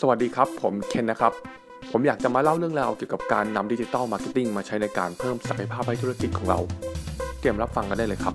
[0.00, 1.32] สวัสดีครับ ผมเคนนะครับ
[1.90, 6.58] ผมอยากจะมาเล่าเรื่องราวเกี่ยวกับการนำ digital marketing มาใช้ในการเพิ่มศักยภาพให้ธุรกิจของเรา
[7.38, 8.34] เตรียมรับฟังกันได้เลยครับ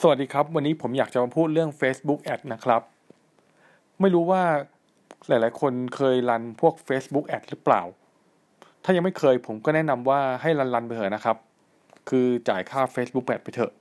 [0.00, 2.82] สวัสดีครับ วันนี้ผมอยากจะมาพูดเรื่อง Facebook Ad นะครับ
[4.00, 4.42] ไม่รู้ว่า
[5.28, 7.82] หลาย ๆ คนเคย run พวก Facebook Ad หรือเปล่า
[8.84, 11.36] ถ้ายังไม่เคยผมก็แนะนำว่าให้ run run ไปเถอะนะครับ
[12.08, 13.72] คือจ่ายค่า Facebook Ad ไปเถอะ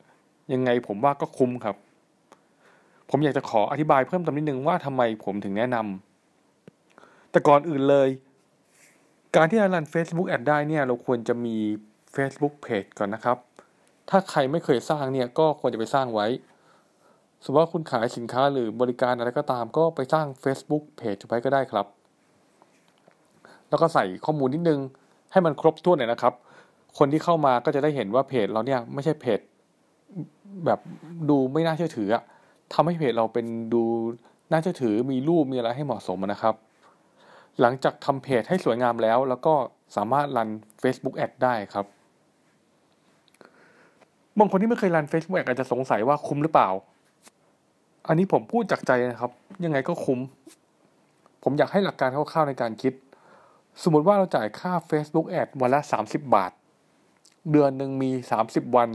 [0.54, 1.78] ยังไงผมว่าก็คุ้มครับ
[3.12, 8.10] ผมอยากจะขออธิบายเพิ่มเติมนิดนึงว่าทำไมผมถึงแนะนำแต่ก่อนอื่นเลย
[9.36, 11.56] การที่จะรัน Facebook Ad ได้เนี่ยเราควรจะมี
[12.16, 13.38] Facebook Page ก่อนนะครับ
[14.10, 16.28] ถ้าใครไม่เคยสร้างเนี่ยก็ควรจะไปสร้างไว้
[17.44, 21.88] สมมติว่าคุณขายสินค้าหรือบริการอะไรก็ตามก็ไปสร้าง Facebook Page ไว้ก็ได้ครับ
[23.70, 24.80] แล้วก็ใส่ข้อมูลนิดนึง
[25.32, 26.34] ให้มันครบถ้วนหน่อยนะครับ
[26.98, 29.40] คนที่เข้ามาก็จะได้เห็นว่าเพจเราเนี่ยไม่ใช่เพจ
[30.66, 30.80] แบบ
[31.30, 32.24] ดูไม่น่าเชื่อถืออะ
[32.74, 33.84] ทำให้เพจเราเป็นดู
[34.52, 36.56] น่าเชื่อถือมีรูปมีอะไรให้เหมาะสมนะครับ
[37.62, 39.54] หลังจากทำเพจให้สวยงามแล้ว แล้วก็
[39.96, 40.50] สามารถรัน
[40.82, 41.86] Facebook Ad ได้ครับ
[44.38, 46.70] บางคนที่ไม่เคยรัน Facebook Ad อาจจะสงสัยว่าคุ้มหรือเปล่า
[48.08, 49.32] อันนี้ผมพูดจากใจนะครับ
[49.66, 50.20] ยังไงก็คุ้ม
[51.44, 52.94] ผมอยากให้หลักการคร่าวๆในการคิด
[53.84, 56.52] สมมติว่าเราจ่ายค่า Facebook Ad วันละ 30 บาท
[57.52, 58.12] เดือนหนึ่งมี
[58.44, 58.90] 30 วัน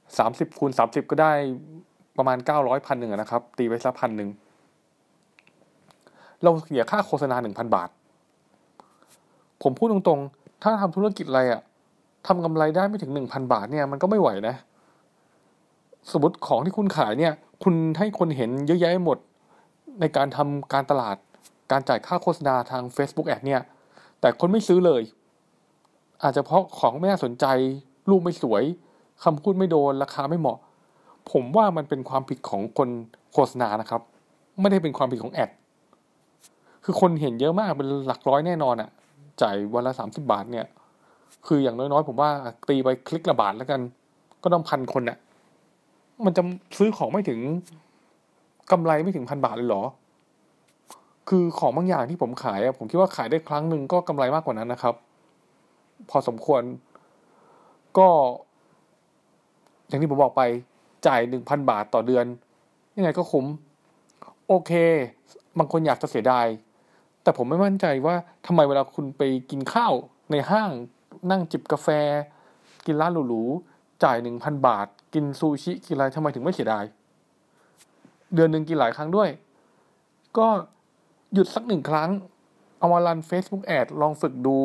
[0.00, 1.32] 30คูณ30 ก็ได้
[2.18, 4.28] ประมาณ 900พันหนึ่งนะครับ ตีไปสักพันหนึ่ง
[6.42, 7.88] เราเสียค่าโฆษณา 1,000 บาท
[9.62, 11.60] ผมพูดตรงๆ ถ้าทำธุรกิจอะไรอะ
[12.26, 14.56] ทำกำไรได้ไม่ถึง 1,000 บาทเนี่ยมันก็ไม่ไหวนะ
[16.12, 19.18] สมมติของที่คุณขายเนี่ย คุณให้คนเห็นเยอะแยะหมด
[20.00, 21.16] ในการทำการตลาด
[21.72, 23.60] การจ่ายค่าโฆษณาทาง Facebook Ad เนี่ย
[24.20, 25.02] แต่คนไม่ซื้อเลย
[26.22, 27.46] อาจจะเพราะของไม่น่าสนใจ
[28.10, 28.62] รูปไม่สวย
[29.24, 30.58] คำพูดไม่โดน ราคาไม่เหมาะ
[31.32, 32.88] ผมว่ามันเป็นความผิดของคน
[33.32, 34.02] โฆษณานะครับ
[34.60, 35.50] ไม่ได้เป็นความผิดของแอด
[36.84, 38.90] คือคนเห็นเยอะมากเป็นหลักร้อยแน่นอนอะ่ะ
[39.42, 40.66] จ่ายวันละสามสิบาทเนี่ย
[41.46, 42.30] คืออย่างน้อยๆ ผมว่า
[42.68, 43.80] ตีไปคลิกละบาทแล้วกัน
[44.42, 45.18] ก็ต้องพันคนอะ่ะ
[46.24, 46.42] มันจะ
[46.78, 47.40] ซื้อของไม่ถึง
[48.72, 49.82] กำไรไม่ถึงพันบาทเลยเหรอ
[51.28, 54.94] คือของบางอย่างที่ผมขายอะผมคิดว่าขายได้ครั้งหนึ่งก็กำไรมากกว่านั้นนะครับ
[56.10, 56.62] พอสมควร
[57.98, 58.08] ก็
[59.88, 60.42] อย่างที่ผมบอกไป
[61.06, 62.26] จ่ายหนึ่งพันบาทต่อเดือน
[62.96, 63.46] ยังไงก็คุ้ม
[64.48, 64.72] โอเค
[65.58, 66.46] บางคนอยากจะเสียดาย
[67.22, 68.14] แต่ผมไม่มั่นใจว่า
[68.46, 69.92] ทำไมเวลาคุณไปกินข้าว
[70.30, 70.70] ในห้าง
[71.30, 71.88] นั่งจิบกาแฟ
[72.86, 76.84] กินร้านหรูๆ จ่ายหนึ่งพันบาท กินซูชิ กินอะไรทำไมถึงไม่เสียดาย
[78.34, 79.28] เดือนหนึ่งกินหลายครั้งด้วย
[80.38, 80.46] ก็
[81.34, 82.10] หยุดสักหนึ่งครั้ง
[82.78, 84.58] เอามารัน Facebook Ad ลองฝึกดู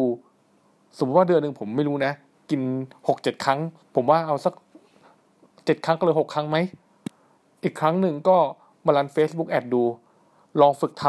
[0.97, 2.13] สมมติว่าเดือนหนึ่งผมไม่รู้นะ
[2.49, 2.61] กิน
[3.07, 3.59] หกเจ็ดครั้ง
[3.95, 4.53] ผมว่าเอาสัก
[5.65, 6.57] เจ็ดครั้งก็เลยหกครั้งไหม
[7.63, 8.37] อีกครั้งหนึ่งก็
[8.85, 9.83] มารัน Facebook แอดดู
[10.61, 11.03] ลองฝึกท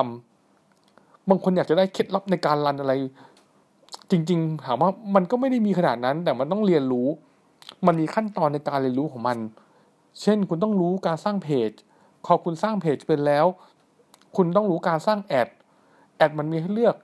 [0.63, 2.93] ำบางคนอยากจะได้เคล็ดลับในการรันอะไร
[4.11, 7.09] จริง ๆ ถามว่ามันก็ไม่ได้มีขนาดนั้น แต่มันต้องเรียนรู้
[7.87, 9.39] มันมีขั้นตอนในการเรียนรู้ของมัน
[10.21, 11.71] เช่น คุณต้องรู้การสร้างเพจ
[12.25, 13.47] พอคุณสร้างเพจเป็นแล้ว
[14.37, 15.49] คุณต้องรู้การสร้างแอด
[16.17, 16.97] แอดมันมีให้เลือก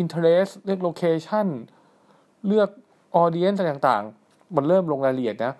[0.00, 1.46] interest เลือก location
[2.46, 2.68] เลือก
[3.22, 5.52] audience ต่างๆ มันเริ่มลงรายละเอียดนะ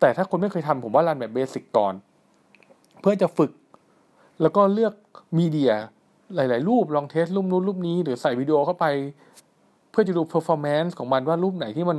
[0.00, 1.94] แต่ถ้าคนไม่เคยทำผมว่ารันแบบเบสิกก่อน
[3.00, 3.50] เพื่อจะฝึก
[4.42, 4.94] แล้วก็เลือก
[5.38, 5.72] มีเดีย
[6.34, 8.86] หลาย ๆ รูปลองเทสรูปนู้นรูปนี้ หรือใส่วิดีโอเข้าไป
[9.90, 11.98] เพื่อจะดู performance ของมันว่ารูปไหนที่มัน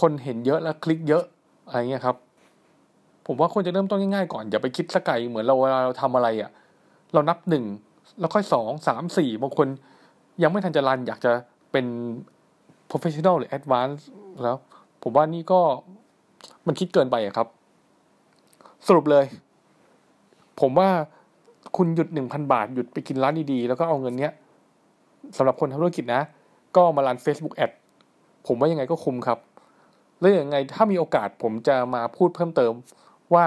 [0.00, 1.24] คนเห็นเยอะแล้วคลิกเยอะ
[1.66, 2.16] อะไรเงี้ยครับ
[3.26, 6.50] ผมว่าควรจะเริ่มต้นง่าย ๆ ก่อน อย่าไปคิดสกายเหมือนเราเวลาเราทำอะไรอะ่ะ
[7.14, 7.64] เรานับหนึ่ง
[8.20, 9.68] แล้วค่อยสองสามสี่บางคน
[10.42, 11.32] ยังไม่ทันจะรันอยากจะ
[11.72, 11.86] เป็น
[12.90, 14.04] professional หรือ advanced
[14.42, 14.56] แล้ว
[15.02, 15.60] ผมว่านี่ก็
[16.66, 17.48] มันคิดเกินไปอะครับ
[18.86, 19.24] สรุปเลย
[20.60, 20.90] ผมว่า
[21.76, 24.32] คุณหยุดหนึ่งพันบาทหยุดไปกินร้านดีๆ แล้วก็เอาเงินเนี้ย
[25.36, 26.22] สำหรับคนทำธุรกิจนะ
[26.76, 27.70] ก็มารัน Facebook Ad
[28.46, 29.38] ผมว่ายังไงก็คุ้มครับ
[30.20, 32.72] แล้วยังไงถ้ามีโอกาสผมจะมาพูดเพิ่มเติม
[33.34, 33.44] ว่า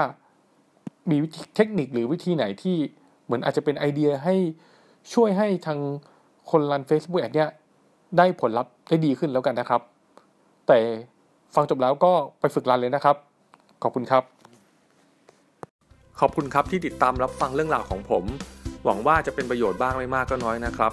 [1.10, 1.16] มี
[1.56, 2.76] เทคนิคหรือวิธีไหนที่
[3.24, 4.34] เหมือนอาจจะเป็นไอเดียให้
[5.14, 5.78] ช่วยให้ทาง
[6.50, 7.50] คนรัน Facebook Ad เนี้ย
[8.18, 9.80] ได้ผลลัพธ์ได้ดีขึ้นแล้วกันนะครับ
[10.66, 10.78] แต่
[11.54, 13.16] ฟังจบแล้วก็ไปฝึกรันเลยนะครับ
[13.82, 14.22] ขอบคุณครับ
[16.20, 18.24] ขอบคุณครับที่ติดตามรับฟังเรื่องราวของผม
[18.84, 20.92] หวังว่าจะเป็นประโยชน์บ้างไม่มากก็น้อยนะครับ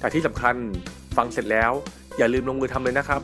[0.00, 0.54] แต่ที่สำคัญ
[1.16, 1.72] ฟังเสร็จแล้ว
[2.18, 3.22] อย่าลืมลงมือทำเลยนะครับ